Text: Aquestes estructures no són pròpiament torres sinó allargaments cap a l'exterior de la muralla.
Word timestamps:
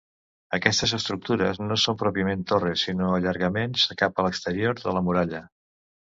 Aquestes 0.57 0.91
estructures 0.97 1.59
no 1.65 1.75
són 1.83 1.99
pròpiament 1.99 2.45
torres 2.51 2.85
sinó 2.87 3.09
allargaments 3.17 3.83
cap 3.99 4.17
a 4.17 4.25
l'exterior 4.29 4.79
de 4.81 4.95
la 4.97 5.05
muralla. 5.11 5.43